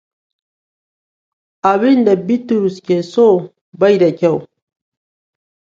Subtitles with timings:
[1.71, 3.27] Abinda Bitrus ke so
[3.79, 4.37] bai da kyau.